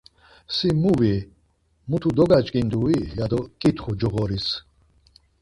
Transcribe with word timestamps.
Si 0.55 0.67
mu 0.81 0.91
vi, 0.99 1.13
mutu 1.89 2.07
dogaç̌ǩindui? 2.17 2.97
ya 3.17 3.25
do 3.31 3.39
ǩitxu 3.61 3.91
coğoris. 3.99 4.47